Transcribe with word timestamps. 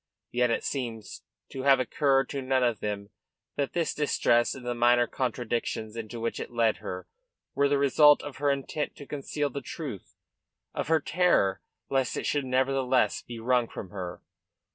Yet 0.31 0.49
it 0.49 0.63
seems 0.63 1.21
to 1.49 1.61
have 1.61 1.79
occurred 1.79 2.27
to 2.29 2.41
none 2.41 2.63
of 2.63 2.79
them 2.79 3.11
that 3.55 3.73
this 3.73 3.93
distress 3.93 4.55
and 4.55 4.65
the 4.65 4.73
minor 4.73 5.05
contradictions 5.05 5.95
into 5.95 6.19
which 6.19 6.39
it 6.39 6.49
led 6.49 6.77
her 6.77 7.07
were 7.53 7.69
the 7.69 7.77
result 7.77 8.23
of 8.23 8.37
her 8.37 8.49
intent 8.49 8.95
to 8.95 9.05
conceal 9.05 9.51
the 9.51 9.61
truth, 9.61 10.15
of 10.73 10.87
her 10.87 10.99
terror 11.01 11.61
lest 11.87 12.17
it 12.17 12.25
should 12.25 12.45
nevertheless 12.45 13.21
be 13.21 13.37
wrung 13.39 13.67
from 13.67 13.91
her. 13.91 14.23